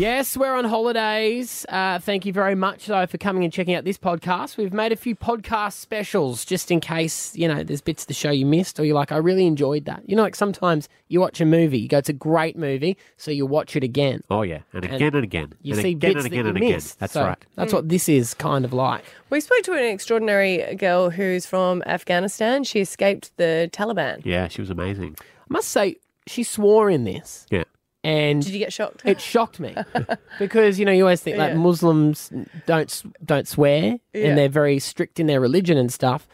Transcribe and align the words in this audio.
Yes, 0.00 0.34
we're 0.34 0.54
on 0.56 0.64
holidays. 0.64 1.66
Uh, 1.68 1.98
thank 1.98 2.24
you 2.24 2.32
very 2.32 2.54
much, 2.54 2.86
though, 2.86 3.04
for 3.04 3.18
coming 3.18 3.44
and 3.44 3.52
checking 3.52 3.74
out 3.74 3.84
this 3.84 3.98
podcast. 3.98 4.56
We've 4.56 4.72
made 4.72 4.92
a 4.92 4.96
few 4.96 5.14
podcast 5.14 5.74
specials 5.74 6.46
just 6.46 6.70
in 6.70 6.80
case, 6.80 7.36
you 7.36 7.46
know, 7.46 7.62
there's 7.62 7.82
bits 7.82 8.04
of 8.04 8.06
the 8.08 8.14
show 8.14 8.30
you 8.30 8.46
missed 8.46 8.80
or 8.80 8.86
you're 8.86 8.94
like, 8.94 9.12
I 9.12 9.18
really 9.18 9.46
enjoyed 9.46 9.84
that. 9.84 10.08
You 10.08 10.16
know, 10.16 10.22
like 10.22 10.36
sometimes 10.36 10.88
you 11.08 11.20
watch 11.20 11.38
a 11.42 11.44
movie, 11.44 11.78
you 11.80 11.86
go, 11.86 11.98
it's 11.98 12.08
a 12.08 12.14
great 12.14 12.56
movie, 12.56 12.96
so 13.18 13.30
you 13.30 13.44
watch 13.44 13.76
it 13.76 13.84
again. 13.84 14.22
Oh 14.30 14.40
yeah, 14.40 14.60
and 14.72 14.86
again 14.86 15.14
and, 15.16 15.22
again, 15.22 15.52
You 15.60 15.74
and 15.74 15.82
see 15.82 15.90
again 15.90 16.14
bits 16.14 16.24
and 16.24 16.32
again 16.32 16.44
that 16.44 16.48
and 16.48 16.58
you 16.60 16.64
again. 16.64 16.76
missed. 16.76 16.98
That's 16.98 17.12
So 17.12 17.22
right. 17.26 17.44
That's 17.56 17.74
what 17.74 17.90
this 17.90 18.08
is 18.08 18.32
kind 18.32 18.64
of 18.64 18.72
like. 18.72 19.04
We 19.28 19.42
spoke 19.42 19.64
to 19.64 19.74
an 19.74 19.84
extraordinary 19.84 20.76
girl 20.76 21.10
who's 21.10 21.44
from 21.44 21.82
Afghanistan. 21.84 22.64
She 22.64 22.80
escaped 22.80 23.36
the 23.36 23.68
Taliban. 23.70 24.24
Yeah, 24.24 24.48
she 24.48 24.62
was 24.62 24.70
amazing. 24.70 25.16
I 25.20 25.24
must 25.50 25.68
say, 25.68 25.96
she 26.26 26.42
swore 26.42 26.88
in 26.88 27.04
this, 27.04 27.46
Yeah. 27.50 27.64
And 28.02 28.42
Did 28.42 28.52
you 28.52 28.58
get 28.58 28.72
shocked? 28.72 29.02
it 29.04 29.20
shocked 29.20 29.60
me 29.60 29.74
because 30.38 30.78
you 30.78 30.84
know 30.86 30.92
you 30.92 31.02
always 31.04 31.20
think 31.20 31.36
like 31.36 31.50
Yeah. 31.52 31.58
Muslims 31.58 32.30
don't 32.66 33.02
don't 33.24 33.46
swear 33.48 33.98
Yeah. 34.14 34.26
and 34.28 34.38
they're 34.38 34.48
very 34.48 34.78
strict 34.78 35.20
in 35.20 35.26
their 35.26 35.40
religion 35.40 35.76
and 35.78 35.92
stuff. 35.92 36.26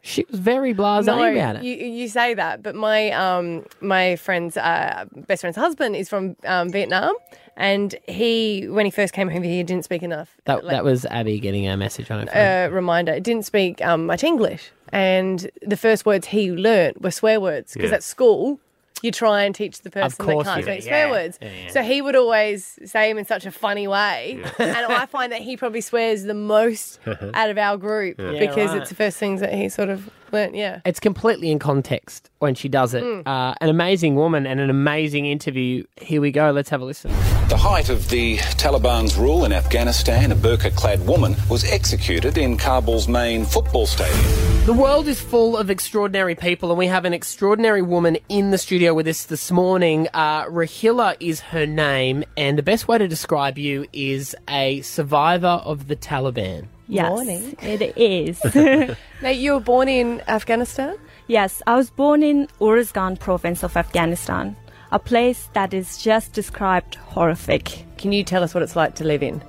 She 0.00 0.24
was 0.30 0.38
very 0.38 0.72
blasé 0.72 1.32
about 1.32 1.56
it. 1.56 1.64
You, 1.64 1.74
you 1.74 2.08
say 2.08 2.32
that, 2.34 2.62
but 2.62 2.74
my 2.76 3.10
um 3.10 3.66
my 3.80 4.14
friend's 4.16 4.56
uh, 4.56 5.04
best 5.26 5.40
friend's 5.40 5.56
husband 5.58 5.96
is 5.96 6.08
from 6.08 6.36
um, 6.46 6.70
Vietnam, 6.70 7.12
and 7.56 7.96
he 8.06 8.68
when 8.68 8.84
he 8.86 8.92
first 8.92 9.12
came 9.12 9.28
home 9.28 9.42
here, 9.42 9.52
he 9.52 9.64
didn't 9.64 9.84
speak 9.84 10.04
enough. 10.04 10.36
that 10.44 10.62
like, 10.64 10.70
that 10.70 10.84
was 10.84 11.04
Abby 11.06 11.40
getting 11.40 11.66
a 11.66 11.76
message 11.76 12.12
on 12.12 12.20
her 12.20 12.26
phone. 12.26 12.36
a 12.36 12.70
reminder. 12.74 13.12
It 13.12 13.24
didn't 13.24 13.44
speak 13.44 13.84
um, 13.84 14.06
much 14.06 14.22
English, 14.22 14.70
and 14.92 15.50
the 15.66 15.76
first 15.76 16.06
words 16.06 16.28
he 16.28 16.52
learnt 16.52 17.02
were 17.02 17.10
swear 17.10 17.40
words 17.40 17.72
because 17.74 17.90
Yeah. 17.90 17.96
at 17.96 18.04
school. 18.04 18.60
You 19.02 19.12
try 19.12 19.44
and 19.44 19.54
teach 19.54 19.82
the 19.82 19.90
person 19.90 20.26
that 20.26 20.44
can't 20.44 20.64
speak 20.64 20.82
swear 20.82 21.06
yeah. 21.06 21.10
words. 21.10 21.38
Yeah, 21.40 21.52
yeah. 21.52 21.70
So 21.70 21.82
he 21.82 22.02
would 22.02 22.16
always 22.16 22.78
say 22.84 23.08
them 23.08 23.18
in 23.18 23.24
such 23.24 23.46
a 23.46 23.50
funny 23.50 23.86
way. 23.86 24.42
and 24.58 24.76
I 24.76 25.06
find 25.06 25.32
that 25.32 25.40
he 25.40 25.56
probably 25.56 25.80
swears 25.80 26.24
the 26.24 26.34
most 26.34 26.98
out 27.06 27.50
of 27.50 27.58
our 27.58 27.76
group 27.76 28.16
because 28.16 28.70
right. 28.70 28.82
it's 28.82 28.90
the 28.90 28.96
first 28.96 29.18
things 29.18 29.40
that 29.40 29.54
he 29.54 29.68
sort 29.68 29.88
of 29.88 30.10
learnt. 30.32 30.54
Yeah. 30.54 30.80
it's 30.84 31.00
completely 31.00 31.50
in 31.50 31.58
context 31.58 32.30
when 32.38 32.54
she 32.54 32.68
does 32.68 32.94
it. 32.94 33.02
Mm. 33.02 33.26
Uh, 33.26 33.54
an 33.60 33.68
amazing 33.68 34.14
woman 34.14 34.46
and 34.46 34.60
an 34.60 34.70
amazing 34.70 35.26
interview. 35.26 35.84
Here 36.00 36.20
we 36.20 36.30
go. 36.30 36.50
Let's 36.50 36.70
have 36.70 36.80
a 36.80 36.84
listen. 36.84 37.10
The 37.48 37.56
height 37.56 37.88
of 37.88 38.08
the 38.10 38.36
Taliban's 38.36 39.16
rule 39.16 39.44
in 39.44 39.52
Afghanistan, 39.52 40.32
a 40.32 40.36
burqa 40.36 40.74
clad 40.74 41.06
woman 41.06 41.34
was 41.48 41.64
executed 41.64 42.36
in 42.38 42.56
Kabul's 42.56 43.08
main 43.08 43.44
football 43.44 43.86
stadium. 43.86 44.66
The 44.66 44.74
world 44.74 45.08
is 45.08 45.20
full 45.20 45.56
of 45.56 45.70
extraordinary 45.70 46.34
people, 46.34 46.68
and 46.70 46.78
we 46.78 46.88
have 46.88 47.06
an 47.06 47.14
extraordinary 47.14 47.80
woman 47.80 48.18
in 48.28 48.50
the 48.50 48.58
studio 48.58 48.92
with 48.92 49.06
us 49.08 49.24
this 49.24 49.50
morning. 49.50 50.08
Uh, 50.12 50.44
Rahila 50.44 51.16
is 51.20 51.40
her 51.40 51.64
name, 51.66 52.22
and 52.36 52.58
the 52.58 52.62
best 52.62 52.86
way 52.86 52.98
to 52.98 53.08
describe 53.08 53.56
you 53.56 53.86
is 53.94 54.36
a 54.48 54.82
survivor 54.82 55.62
of 55.64 55.88
the 55.88 55.96
Taliban. 55.96 56.66
Yes, 56.88 57.08
Morning. 57.10 57.56
it 57.60 57.96
is. 57.96 58.40
Now, 59.22 59.28
you 59.30 59.52
were 59.54 59.60
born 59.60 59.88
in 59.88 60.22
Afghanistan? 60.28 60.96
yes, 61.26 61.60
I 61.66 61.76
was 61.76 61.90
born 61.90 62.22
in 62.22 62.46
Uruzgan 62.60 63.18
province 63.18 63.62
of 63.62 63.76
Afghanistan, 63.76 64.56
a 64.92 64.98
place 64.98 65.48
that 65.52 65.74
is 65.74 65.98
just 66.02 66.32
described 66.32 66.94
horrific. 66.94 67.84
Can 67.98 68.12
you 68.12 68.24
tell 68.24 68.42
us 68.42 68.54
what 68.54 68.62
it's 68.62 68.76
like 68.76 68.94
to 68.96 69.04
live 69.04 69.22
in? 69.22 69.42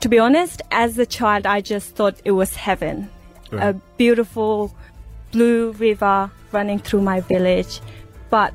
To 0.00 0.08
be 0.08 0.18
honest, 0.18 0.62
as 0.72 0.98
a 0.98 1.06
child, 1.06 1.46
I 1.46 1.60
just 1.60 1.94
thought 1.94 2.16
it 2.24 2.32
was 2.32 2.56
heaven. 2.56 3.08
A 3.52 3.72
beautiful 3.96 4.74
blue 5.30 5.70
river 5.72 6.28
running 6.50 6.80
through 6.80 7.02
my 7.02 7.20
village. 7.20 7.80
But 8.30 8.52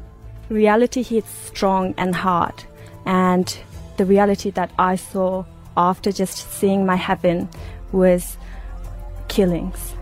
reality 0.50 1.04
hits 1.04 1.30
strong 1.48 1.94
and 1.98 2.14
hard. 2.14 2.66
And 3.06 3.58
the 3.96 4.04
reality 4.06 4.50
that 4.52 4.72
I 4.78 4.98
saw 4.98 5.46
after 5.78 6.12
just 6.12 6.52
seeing 6.52 6.86
my 6.86 6.98
heaven 6.98 7.48
was 7.92 8.38
killings. 9.28 9.94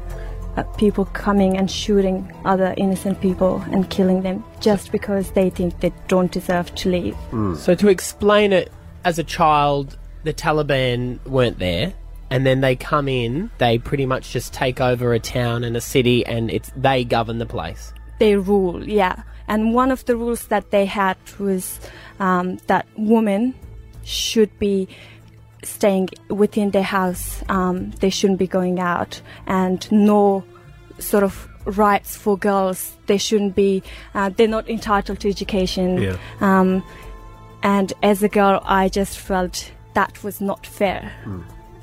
Uh, 0.56 0.64
people 0.78 1.06
coming 1.06 1.56
and 1.56 1.70
shooting 1.70 2.32
other 2.44 2.74
innocent 2.78 3.22
people 3.22 3.64
and 3.72 3.90
killing 3.92 4.24
them 4.24 4.44
just 4.60 4.92
because 4.92 5.32
they 5.32 5.52
think 5.52 5.80
they 5.82 5.94
don't 6.08 6.32
deserve 6.32 6.74
to 6.74 6.90
live. 6.90 7.58
So, 7.60 7.76
to 7.76 7.90
explain 7.90 8.52
it, 8.54 8.72
as 9.04 9.20
a 9.20 9.24
child, 9.24 9.98
the 10.24 10.34
Taliban 10.34 11.24
weren't 11.26 11.60
there, 11.60 11.94
and 12.32 12.44
then 12.44 12.62
they 12.62 12.76
come 12.76 13.08
in, 13.08 13.52
they 13.60 13.78
pretty 13.78 14.08
much 14.08 14.32
just 14.32 14.52
take 14.52 14.82
over 14.82 15.14
a 15.14 15.20
town 15.20 15.64
and 15.64 15.78
a 15.78 15.82
city, 15.82 16.26
and 16.26 16.50
it's 16.50 16.72
they 16.76 17.04
govern 17.06 17.38
the 17.38 17.46
place. 17.46 17.94
they 18.20 18.36
rule, 18.36 18.84
yeah. 18.88 19.22
And 19.48 19.74
one 19.76 19.92
of 19.92 20.04
the 20.06 20.18
rules 20.18 20.48
that 20.48 20.72
they 20.72 20.86
had 20.86 21.18
was 21.38 21.80
um, 22.20 22.58
that 22.66 22.88
women 22.98 23.54
should 24.04 24.58
be 24.60 24.88
staying 25.68 26.10
within 26.30 26.72
their 26.72 26.84
house. 26.84 27.44
Um, 27.50 27.92
they 28.00 28.10
shouldn't 28.10 28.40
be 28.40 28.48
going 28.48 28.80
out, 28.80 29.22
and 29.46 29.90
no 29.92 30.44
sort 31.00 31.24
of 31.24 31.48
rights 31.66 32.16
for 32.16 32.38
girls. 32.38 32.96
They 33.08 33.18
shouldn't 33.18 33.56
be. 33.56 33.84
Uh, 34.16 34.30
they're 34.30 34.48
not 34.48 34.70
entitled 34.70 35.20
to 35.22 35.30
education. 35.30 36.02
Yeah. 36.02 36.18
Um, 36.42 36.84
and 37.64 37.92
as 38.04 38.24
a 38.24 38.30
girl, 38.30 38.62
I 38.66 38.90
just 38.90 39.18
felt 39.20 39.72
that 39.94 40.24
was 40.24 40.40
not 40.42 40.66
fair. 40.66 41.12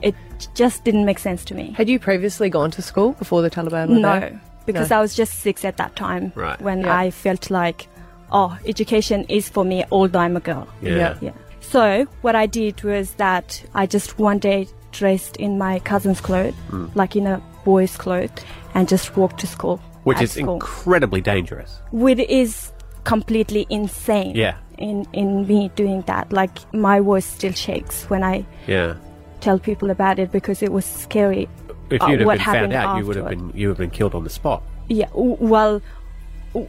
It 0.03 0.15
just 0.55 0.85
didn't 0.85 1.05
make 1.05 1.19
sense 1.19 1.45
to 1.47 1.55
me. 1.55 1.73
Had 1.77 1.89
you 1.89 1.99
previously 1.99 2.49
gone 2.51 2.71
to 2.73 2.83
school 2.83 3.13
before 3.13 3.43
the 3.43 3.51
Taliban 3.51 3.89
were 3.89 3.95
No, 3.99 4.21
there? 4.21 4.41
because 4.67 4.91
No. 4.91 4.99
I 4.99 5.01
was 5.01 5.15
just 5.15 5.41
six 5.41 5.65
at 5.65 5.77
that 5.79 5.97
time. 5.97 6.33
Right. 6.35 6.61
When 6.61 6.81
Yeah. 6.83 6.97
I 6.97 7.11
felt 7.11 7.51
like, 7.51 7.89
oh, 8.31 8.57
education 8.67 9.25
is 9.29 9.49
for 9.49 9.65
me, 9.65 9.85
although 9.91 10.19
I'm 10.21 10.37
a 10.37 10.41
girl. 10.41 10.69
Yeah. 10.83 11.17
Yeah. 11.21 11.31
So 11.71 12.07
what 12.23 12.35
I 12.37 12.47
did 12.47 12.83
was 12.83 13.15
that 13.15 13.63
I 13.75 13.87
just 13.87 14.19
one 14.19 14.39
day 14.39 14.69
dressed 14.93 15.37
in 15.39 15.59
my 15.59 15.81
cousin's 15.81 16.21
clothes, 16.21 16.55
like 16.95 17.17
in 17.17 17.27
a 17.27 17.43
boy's 17.65 17.97
clothes, 17.97 18.31
and 18.75 18.89
just 18.89 19.17
walked 19.17 19.41
to 19.41 19.47
school. 19.47 19.81
Which 20.05 20.21
is 20.21 20.33
school. 20.33 20.55
incredibly 20.55 21.21
dangerous. 21.21 21.81
Which 21.91 22.19
is 22.19 22.73
completely 23.05 23.67
insane. 23.71 24.37
Yeah. 24.37 24.57
In 24.79 25.07
in 25.13 25.47
me 25.47 25.71
doing 25.75 26.03
that, 26.07 26.33
like 26.33 26.59
my 26.75 27.01
voice 27.01 27.25
still 27.27 27.53
shakes 27.53 28.05
when 28.11 28.23
I 28.23 28.45
Yeah. 28.67 28.95
tell 29.41 29.59
people 29.59 29.91
about 29.91 30.19
it 30.19 30.31
because 30.33 30.63
it 30.63 30.73
was 30.73 30.85
scary. 30.85 31.49
If 31.91 32.03
Uh, 32.03 32.07
you'd 32.09 32.21
have 32.21 32.29
been 32.29 32.39
found 32.41 32.73
out, 32.73 32.99
you 32.99 33.07
would 33.07 33.17
have 33.17 33.29
been 33.29 33.51
you 33.55 33.69
would 33.69 33.79
have 33.79 33.85
been 33.91 33.97
killed 33.99 34.15
on 34.15 34.25
the 34.25 34.31
spot. 34.31 34.63
Yeah, 34.89 35.09
well, 35.15 35.81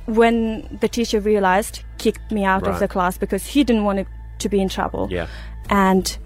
when 0.05 0.77
the 0.81 0.87
teacher 0.87 1.19
realized, 1.19 1.81
kicked 1.97 2.31
me 2.31 2.43
out 2.45 2.67
of 2.67 2.79
the 2.79 2.87
class 2.87 3.17
because 3.17 3.45
he 3.45 3.63
didn't 3.63 3.83
want 3.83 3.99
it 3.99 4.07
to 4.39 4.49
be 4.49 4.59
in 4.61 4.69
trouble. 4.69 5.07
Yeah. 5.09 5.27
And 5.69 6.17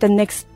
the 0.00 0.08
next 0.08 0.46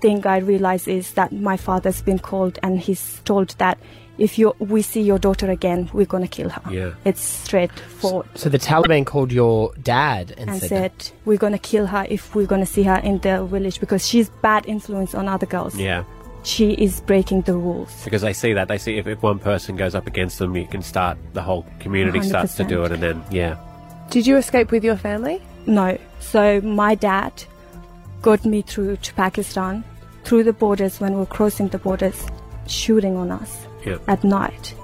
thing 0.00 0.26
I 0.26 0.38
realized 0.38 0.88
is 0.88 1.12
that 1.14 1.32
my 1.32 1.56
father's 1.56 2.02
been 2.02 2.18
called 2.18 2.58
and 2.62 2.78
he's 2.78 3.20
told 3.24 3.50
that 3.58 3.78
if 4.18 4.38
you 4.38 4.54
we 4.58 4.80
see 4.82 5.02
your 5.02 5.18
daughter 5.18 5.50
again, 5.50 5.90
we're 5.92 6.06
gonna 6.06 6.28
kill 6.28 6.48
her. 6.48 6.72
Yeah. 6.72 6.94
It's 7.04 7.20
straightforward. 7.20 8.26
So 8.34 8.48
the 8.48 8.58
Taliban 8.58 9.04
called 9.04 9.30
your 9.30 9.72
dad 9.82 10.34
and, 10.38 10.50
And 10.50 10.60
said, 10.60 10.68
said 10.68 11.10
we're 11.24 11.36
gonna 11.36 11.58
kill 11.58 11.86
her 11.86 12.06
if 12.08 12.34
we're 12.34 12.46
gonna 12.46 12.66
see 12.66 12.82
her 12.84 12.96
in 12.96 13.18
the 13.18 13.44
village 13.44 13.78
because 13.78 14.06
she's 14.06 14.30
bad 14.40 14.66
influence 14.66 15.14
on 15.14 15.28
other 15.28 15.46
girls. 15.46 15.76
Yeah. 15.76 16.04
She 16.44 16.72
is 16.72 17.00
breaking 17.00 17.42
the 17.42 17.54
rules. 17.54 17.92
Because 18.04 18.22
they 18.22 18.32
see 18.32 18.52
that. 18.52 18.68
They 18.68 18.78
see 18.78 18.98
if, 18.98 19.06
if 19.08 19.20
one 19.20 19.40
person 19.40 19.74
goes 19.74 19.96
up 19.96 20.06
against 20.06 20.38
them, 20.38 20.56
you 20.56 20.66
can 20.66 20.80
start, 20.80 21.18
the 21.32 21.42
whole 21.42 21.66
community 21.80 22.22
starts 22.22 22.54
to 22.54 22.62
do 22.62 22.84
it, 22.84 22.92
and 22.92 23.02
then, 23.02 23.24
yeah. 23.32 23.58
Did 24.10 24.28
you 24.28 24.36
escape 24.36 24.70
with 24.70 24.84
your 24.84 24.96
family? 24.96 25.42
No. 25.66 25.98
So 26.20 26.60
my 26.60 26.94
dad 26.94 27.32
got 28.22 28.44
me 28.44 28.62
through 28.62 28.96
to 28.96 29.14
Pakistan, 29.14 29.84
through 30.24 30.44
the 30.44 30.52
borders 30.52 31.00
when 31.00 31.12
we 31.12 31.18
were 31.20 31.26
crossing 31.26 31.68
the 31.68 31.78
borders, 31.78 32.26
shooting 32.66 33.16
on 33.16 33.30
us 33.30 33.66
Yeah. 33.84 33.98
at 34.08 34.24
night. 34.24 34.74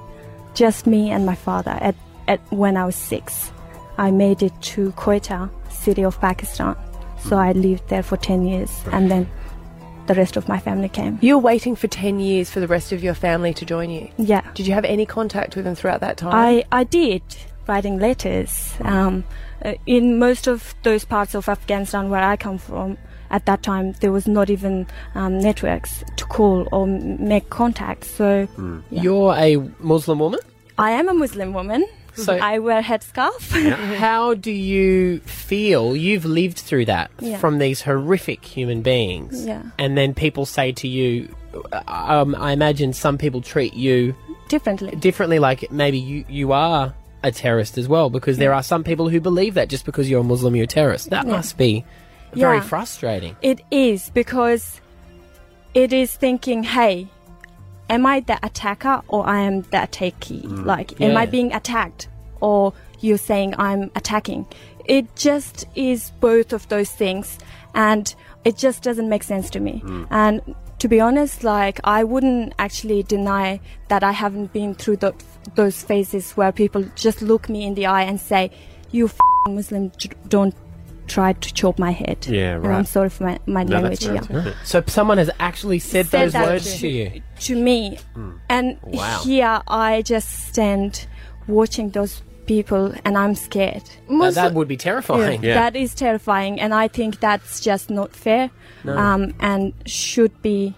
Just 0.55 0.87
me 0.87 1.11
and 1.11 1.25
my 1.25 1.35
father 1.35 1.77
at, 1.81 1.95
at 2.29 2.41
when 2.51 2.77
I 2.77 2.85
was 2.85 2.97
six. 2.97 3.51
I 3.99 4.11
made 4.11 4.43
it 4.43 4.53
to 4.63 4.93
Quetta, 4.93 5.51
city 5.71 6.05
of 6.05 6.21
Pakistan. 6.21 6.77
So 7.21 7.31
hmm. 7.31 7.35
I 7.35 7.53
lived 7.53 7.89
there 7.89 8.03
for 8.03 8.17
10 8.17 8.45
years 8.47 8.71
and 8.93 9.11
then 9.11 9.29
the 10.07 10.15
rest 10.15 10.37
of 10.37 10.49
my 10.49 10.59
family 10.59 10.89
came. 10.89 11.19
You 11.23 11.37
were 11.37 11.43
waiting 11.43 11.77
for 11.77 11.87
10 11.87 12.19
years 12.21 12.51
for 12.51 12.61
the 12.61 12.67
rest 12.67 12.93
of 12.93 13.03
your 13.03 13.15
family 13.15 13.55
to 13.55 13.65
join 13.65 13.91
you. 13.91 14.09
Yeah. 14.19 14.43
Did 14.55 14.67
you 14.67 14.75
have 14.75 14.85
any 14.85 15.07
contact 15.07 15.57
with 15.57 15.65
them 15.65 15.75
throughout 15.75 16.01
that 16.01 16.17
time? 16.17 16.35
I, 16.35 16.65
I 16.73 16.85
did 16.85 17.23
writing 17.67 17.99
letters. 17.99 18.75
Um, 18.83 19.25
uh, 19.65 19.75
in 19.87 20.19
most 20.19 20.47
of 20.47 20.75
those 20.83 21.05
parts 21.05 21.35
of 21.35 21.49
Afghanistan 21.49 22.11
where 22.11 22.23
I 22.23 22.37
come 22.37 22.59
from, 22.59 22.99
at 23.31 23.47
that 23.47 23.63
time 23.63 23.93
there 24.01 24.13
was 24.13 24.27
not 24.27 24.51
even 24.51 24.87
um, 25.15 25.39
networks 25.39 26.05
to 26.17 26.25
call 26.27 26.69
or 26.73 26.87
make 26.87 27.49
contact. 27.51 28.05
So 28.05 28.49
"You're 28.91 29.35
a 29.37 29.57
Muslim 29.81 30.19
woman. 30.19 30.41
I 30.79 30.91
am 30.93 31.09
a 31.09 31.15
Muslim 31.15 31.53
woman. 31.55 31.87
So- 32.15 32.37
I 32.37 32.59
wear 32.59 32.83
headscarf. 32.83 33.97
How 33.97 34.35
do 34.35 34.51
you 34.51 35.21
feel? 35.21 35.97
You've 35.97 36.27
lived 36.27 36.59
through 36.59 36.85
that 36.87 37.11
Yeah. 37.21 37.39
from 37.39 37.59
these 37.59 37.81
horrific 37.81 38.45
human 38.45 38.83
beings, 38.83 39.47
Yeah. 39.47 39.63
and 39.79 39.97
then 39.97 40.13
people 40.13 40.45
say 40.45 40.73
to 40.73 40.89
you, 40.89 41.35
um, 41.87 42.35
I 42.39 42.53
imagine 42.53 42.93
some 42.93 43.17
people 43.17 43.41
treat 43.41 43.73
you 43.75 44.15
Differently. 44.49 44.95
differently. 44.97 45.39
Like 45.39 45.71
maybe 45.73 45.99
you 45.99 46.25
you 46.29 46.53
are 46.53 46.93
a 47.23 47.31
terrorist 47.31 47.79
as 47.79 47.89
well, 47.89 48.11
because 48.11 48.39
there 48.39 48.53
are 48.53 48.63
some 48.63 48.83
people 48.85 49.09
who 49.09 49.21
believe 49.21 49.55
that 49.55 49.69
just 49.69 49.85
because 49.85 50.11
you're 50.11 50.21
a 50.21 50.25
Muslim, 50.25 50.57
you're 50.57 50.65
a 50.65 50.69
terrorist. 50.69 51.11
That 51.11 51.27
must 51.27 51.57
be 51.57 51.85
very 52.33 52.57
Yeah. 52.57 52.63
frustrating. 52.63 53.37
It 53.43 53.61
is 53.71 54.11
because 54.11 54.81
it 55.75 55.93
is 55.93 56.15
thinking, 56.15 56.63
hey, 56.65 57.09
am 57.89 58.07
I 58.07 58.21
the 58.21 58.39
attacker 58.45 59.03
or 59.09 59.27
I 59.27 59.41
am 59.41 59.63
the 59.63 59.79
attackee? 59.79 60.43
Mm. 60.45 60.65
Like, 60.65 61.01
am 61.01 61.17
I 61.17 61.27
being 61.27 61.53
attacked 61.53 62.09
or 62.41 62.73
you're 63.01 63.19
saying 63.19 63.55
I'm 63.59 63.91
attacking? 63.95 64.47
It 64.87 65.15
just 65.15 65.67
is 65.75 66.11
both 66.21 66.53
of 66.53 66.69
those 66.69 66.91
things 66.91 67.39
and 67.75 68.15
it 68.45 68.57
just 68.57 68.83
doesn't 68.83 69.09
make 69.09 69.23
sense 69.23 69.49
to 69.51 69.61
me. 69.61 69.83
Mm. 69.85 70.07
And 70.11 70.55
to 70.83 70.89
be 70.89 70.99
honest, 71.01 71.45
like, 71.45 71.79
I 71.85 72.03
wouldn't 72.03 72.55
actually 72.59 73.05
deny 73.05 73.61
that 73.89 74.03
I 74.03 74.11
haven't 74.11 74.53
been 74.53 74.75
through 74.75 74.97
tho- 74.97 75.15
those 75.55 75.83
phases 75.91 76.33
where 76.33 76.51
people 76.51 76.83
just 76.97 77.23
look 77.23 77.49
me 77.49 77.61
in 77.69 77.75
the 77.75 77.87
eye 77.87 78.03
and 78.03 78.19
say, 78.21 78.51
you 78.91 79.05
f- 79.07 79.19
Muslim, 79.49 79.93
don't 80.29 80.55
try 81.07 81.35
to 81.35 81.55
chop 81.55 81.79
my 81.79 81.93
head. 81.93 82.27
Yeah, 82.29 82.55
And 82.57 82.67
right. 82.67 82.79
I'm 82.79 82.85
sorry 82.85 83.11
for 83.11 83.25
my, 83.25 83.39
my 83.47 83.63
No, 83.63 83.75
language 83.79 84.01
that's 84.01 84.27
here. 84.27 84.41
right. 84.41 84.55
So 84.65 84.83
someone 84.89 85.19
has 85.19 85.31
actually 85.39 85.79
said, 85.79 86.07
Said 86.07 86.33
those 86.33 86.43
words 86.49 86.73
to- 86.75 86.79
to 86.81 86.89
you. 86.89 87.23
To 87.41 87.55
me. 87.69 87.99
Hmm. 88.15 88.31
And 88.49 88.77
Wow. 88.83 89.21
here 89.25 89.63
I 89.69 90.03
just 90.03 90.31
stand 90.49 91.07
watching 91.47 91.91
those 91.91 92.23
people 92.47 92.93
and 93.05 93.17
I'm 93.17 93.35
scared. 93.35 93.83
Now, 94.09 94.31
that 94.31 94.55
would 94.55 94.69
be 94.69 94.77
terrifying. 94.77 95.43
Yeah. 95.43 95.55
That 95.55 95.77
is 95.77 95.95
terrifying 95.95 96.61
and 96.61 96.75
I 96.75 96.89
think 96.89 97.21
that's 97.21 97.61
just 97.61 97.91
not 97.91 98.13
fair 98.13 98.51
um, 98.87 99.35
and 99.41 99.73
should 99.87 100.33
be 100.43 100.75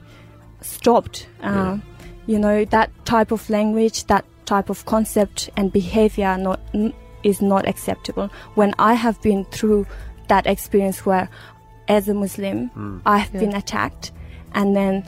stopped. 0.60 1.26
Um, 1.42 1.82
You 2.26 2.38
know, 2.38 2.64
that 2.66 2.88
type 3.04 3.32
of 3.32 3.50
language, 3.50 4.04
that 4.06 4.24
type 4.46 4.70
of 4.70 4.84
concept 4.86 5.50
and 5.58 5.70
behavior 5.72 6.38
not, 6.38 6.58
n- 6.72 6.94
is 7.22 7.42
not 7.42 7.68
acceptable. 7.68 8.30
When 8.54 8.72
I 8.78 8.94
have 8.94 9.20
been 9.20 9.44
through 9.46 9.86
that 10.28 10.46
experience 10.46 11.04
where, 11.04 11.28
as 11.88 12.08
a 12.08 12.14
Muslim, 12.14 12.70
I 13.04 13.18
have 13.18 13.32
been 13.32 13.54
attacked, 13.54 14.10
and 14.54 14.74
then 14.74 15.04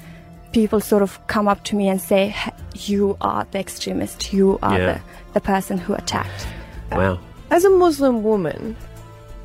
people 0.52 0.78
sort 0.80 1.02
of 1.02 1.18
come 1.26 1.48
up 1.48 1.64
to 1.64 1.76
me 1.76 1.88
and 1.88 1.98
say, 2.00 2.34
You 2.74 3.16
are 3.22 3.46
the 3.50 3.58
extremist, 3.60 4.32
you 4.34 4.58
are 4.62 4.78
Yeah. 4.78 4.86
the, 4.92 5.00
the 5.36 5.40
person 5.42 5.76
who 5.76 5.92
attacked. 5.92 6.46
Wow. 6.92 7.20
As 7.50 7.62
a 7.66 7.70
Muslim 7.70 8.22
woman, 8.22 8.74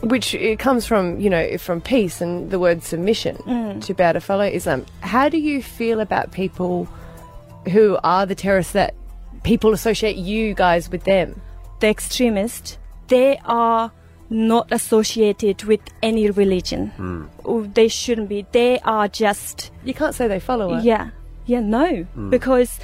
which 0.03 0.33
it 0.33 0.57
comes 0.57 0.85
from, 0.85 1.19
you 1.19 1.29
know, 1.29 1.57
from 1.57 1.81
peace 1.81 2.21
and 2.21 2.49
the 2.49 2.59
word 2.59 2.81
submission 2.81 3.35
mm. 3.35 3.83
to 3.83 3.93
be 3.93 4.01
able 4.01 4.13
to 4.13 4.21
follow 4.21 4.45
Islam, 4.45 4.85
how 5.01 5.27
do 5.27 5.37
you 5.37 5.61
feel 5.61 5.99
about 5.99 6.31
people 6.31 6.87
who 7.73 7.97
are 8.05 8.25
the 8.25 8.35
terrorists 8.35 8.71
that 8.71 8.95
people 9.43 9.73
associate 9.73 10.15
you 10.15 10.53
guys 10.53 10.89
with 10.89 11.03
them? 11.03 11.41
the 11.81 11.89
extremists, 11.89 12.77
they 13.07 13.37
are 13.43 13.91
not 14.29 14.71
associated 14.71 15.63
with 15.65 15.81
any 16.01 16.29
religion. 16.29 17.27
Oh, 17.43 17.63
They 17.63 17.89
shouldn't 17.89 18.29
be. 18.29 18.45
They 18.53 18.79
are 18.79 19.09
just, 19.09 19.71
You 19.83 19.93
can't 19.93 20.15
say 20.15 20.29
they 20.29 20.39
follow 20.39 20.77
it. 20.77 20.83
yeah, 20.85 21.09
yeah, 21.47 21.59
no. 21.59 22.03
Hmm. 22.03 22.29
Because 22.29 22.79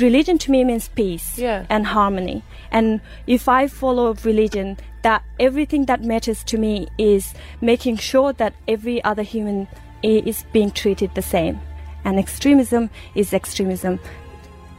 religion 0.00 0.38
to 0.38 0.50
me 0.50 0.64
means 0.64 0.88
peace 0.88 1.38
Yeah. 1.38 1.64
and 1.68 1.86
harmony. 1.86 2.42
And 2.70 3.00
if 3.26 3.48
I 3.48 3.66
follow 3.68 4.14
religion, 4.24 4.76
that 5.02 5.22
everything 5.38 5.86
that 5.86 6.02
matters 6.02 6.42
to 6.44 6.58
me 6.58 6.88
is 6.98 7.34
making 7.60 7.96
sure 7.98 8.32
that 8.34 8.54
every 8.66 9.02
other 9.04 9.22
human 9.22 9.68
is 10.02 10.44
being 10.52 10.70
treated 10.70 11.14
the 11.14 11.22
same. 11.22 11.60
And 12.04 12.18
extremism 12.18 12.90
is 13.14 13.32
extremism 13.32 13.98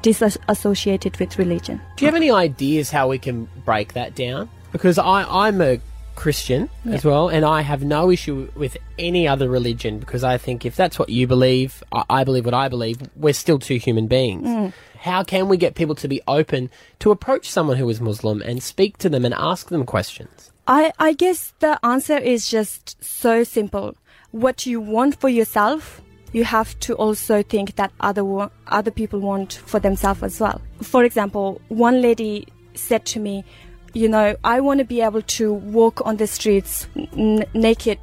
disassociated 0.01 1.17
with 1.19 1.37
religion. 1.37 1.81
Do 1.95 2.05
you 2.05 2.07
have 2.07 2.15
any 2.15 2.31
ideas 2.31 2.91
how 2.91 3.07
we 3.09 3.17
can 3.19 3.47
break 3.65 3.93
that 3.93 4.15
down? 4.15 4.49
Because 4.71 4.97
I, 4.97 5.23
I'm 5.47 5.61
a 5.61 5.79
Christian 6.17 6.67
as 6.85 7.05
well, 7.05 7.29
and 7.29 7.45
I 7.45 7.61
have 7.61 7.83
no 7.83 8.09
issue 8.09 8.49
with 8.55 8.75
any 8.97 9.27
other 9.27 9.47
religion 9.47 9.99
because 9.99 10.23
I 10.23 10.39
think 10.39 10.65
if 10.65 10.75
that's 10.75 10.97
what 10.97 11.09
you 11.09 11.27
believe, 11.27 11.83
I, 11.93 12.03
I 12.09 12.23
believe 12.23 12.43
what 12.43 12.55
I 12.55 12.67
believe, 12.69 12.97
we're 13.15 13.35
still 13.35 13.59
two 13.59 13.77
human 13.77 14.07
beings. 14.07 14.47
Mm. 14.47 14.73
How 14.99 15.23
can 15.23 15.47
we 15.47 15.57
get 15.57 15.75
people 15.75 15.93
to 15.93 16.07
be 16.07 16.19
open 16.27 16.71
to 16.99 17.11
approach 17.11 17.49
someone 17.51 17.77
who 17.77 17.87
is 17.87 18.01
Muslim 18.01 18.41
and 18.41 18.63
speak 18.63 18.97
to 18.97 19.09
them 19.09 19.25
and 19.25 19.33
ask 19.35 19.69
them 19.69 19.85
questions? 19.85 20.51
I, 20.67 20.91
I 20.97 21.13
guess 21.13 21.53
the 21.59 21.79
answer 21.85 22.17
is 22.17 22.49
just 22.49 23.01
so 23.03 23.43
simple. 23.43 23.95
What 24.31 24.65
you 24.65 24.81
want 24.81 25.21
for 25.21 25.29
yourself, 25.29 26.01
you 26.33 26.45
have 26.45 26.77
to 26.79 26.95
also 26.95 27.43
think 27.43 27.75
that 27.75 27.91
other 27.99 28.49
other 28.67 28.91
people 28.91 29.19
want 29.19 29.53
for 29.53 29.79
themselves 29.79 30.23
as 30.23 30.39
well. 30.39 30.61
For 30.81 31.03
example, 31.03 31.61
one 31.69 32.01
lady 32.01 32.47
said 32.73 33.05
to 33.05 33.19
me, 33.19 33.45
"You 33.93 34.09
know, 34.09 34.35
I 34.43 34.59
want 34.59 34.79
to 34.79 34.85
be 34.85 35.01
able 35.01 35.21
to 35.21 35.53
walk 35.53 36.01
on 36.05 36.17
the 36.17 36.27
streets 36.27 36.87
n- 36.95 37.45
naked, 37.53 37.97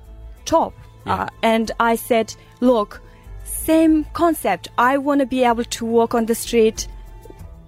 top." 0.45 0.73
Uh, 1.07 1.29
and 1.43 1.71
I 1.81 1.97
said, 1.97 2.35
"Look, 2.61 3.01
same 3.45 4.05
concept. 4.15 4.69
I 4.79 4.99
want 4.99 5.21
to 5.21 5.27
be 5.27 5.45
able 5.45 5.65
to 5.65 5.85
walk 5.87 6.15
on 6.15 6.27
the 6.27 6.35
street 6.35 6.89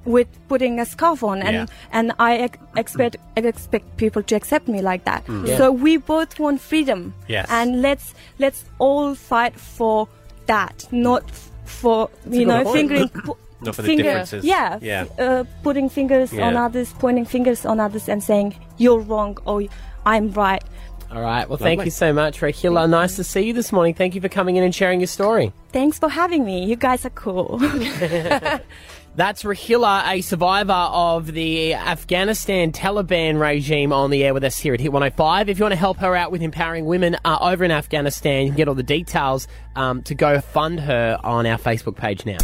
with 0.05 0.29
putting 0.49 0.79
a 0.79 0.85
scarf 0.85 1.23
on 1.25 1.43
and 1.43 1.55
Yeah. 1.57 1.67
and 1.93 2.13
I 2.19 2.37
ex- 2.37 2.59
expect 2.77 3.17
expect 3.37 3.97
people 3.97 4.23
to 4.23 4.37
accept 4.37 4.69
me 4.69 4.81
like 4.81 5.05
that. 5.05 5.25
Yeah. 5.29 5.57
So 5.59 5.73
we 5.73 5.97
both 5.97 6.39
want 6.39 6.61
freedom. 6.61 7.13
Yes. 7.29 7.47
And 7.51 7.83
let's 7.83 8.15
let's 8.39 8.65
all 8.79 9.15
fight 9.17 9.59
for 9.59 10.07
that, 10.47 10.87
not 10.93 11.25
f- 11.29 11.51
for 11.65 12.09
you 12.31 12.47
know 12.47 12.73
fingering 12.73 13.09
pu- 13.25 13.37
Not 13.67 13.75
for 13.75 13.83
the 13.83 13.89
finger- 13.89 14.03
differences. 14.05 14.45
Yeah. 14.45 14.79
Yeah. 14.81 15.05
Uh, 15.19 15.45
putting 15.63 15.89
fingers 15.89 16.33
on 16.33 16.57
others, 16.57 16.93
pointing 16.95 17.25
fingers 17.25 17.67
on 17.67 17.81
others 17.81 18.09
and 18.09 18.23
saying 18.23 18.55
you're 18.79 19.01
wrong 19.01 19.39
or 19.45 19.63
I'm 20.05 20.31
right. 20.33 20.63
All 21.11 21.21
right. 21.23 21.49
Well, 21.49 21.57
thank 21.57 21.79
Lovely. 21.79 21.87
you 21.87 21.91
so 21.93 22.13
much, 22.13 22.41
Rahila. 22.41 22.91
Nice 22.91 23.17
to 23.17 23.25
see 23.25 23.43
you 23.43 23.53
this 23.53 23.73
morning. 23.73 23.95
Thank 23.95 24.15
you 24.17 24.21
for 24.21 24.29
coming 24.29 24.57
in 24.57 24.65
and 24.65 24.75
sharing 24.75 24.99
your 25.01 25.07
story. 25.07 25.53
Thanks 25.71 25.99
for 25.99 26.09
having 26.09 26.45
me. 26.45 26.65
You 26.65 26.75
guys 26.77 27.05
are 27.05 27.11
cool. 27.11 27.59
That's 29.17 29.45
Rahila, 29.45 30.07
a 30.09 30.21
survivor 30.21 30.73
of 30.73 31.33
the 31.33 31.73
Afghanistan 31.73 32.71
Taliban 32.71 33.41
regime, 33.41 33.91
on 33.91 34.11
the 34.11 34.23
air 34.25 34.35
with 34.35 34.45
us 34.45 34.59
here 34.59 34.75
at 34.75 34.81
Hit 34.81 34.93
105. 34.93 35.49
If 35.49 35.59
you 35.59 35.65
want 35.65 35.73
to 35.73 35.79
help 35.79 35.97
her 35.99 36.15
out 36.15 36.31
with 36.31 36.43
empowering 36.43 36.85
women 36.85 37.17
uh, 37.25 37.39
over 37.41 37.65
in 37.65 37.71
Afghanistan, 37.71 38.43
you 38.43 38.49
can 38.51 38.57
get 38.59 38.69
all 38.69 38.75
the 38.75 38.83
details 38.83 39.49
um, 39.75 40.03
to 40.03 40.15
go 40.15 40.41
fund 40.43 40.81
her 40.81 41.19
on 41.25 41.47
our 41.47 41.57
Facebook 41.57 41.97
page 41.97 42.27
now. 42.27 42.37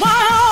Stand 0.00 0.12
by 0.12 0.49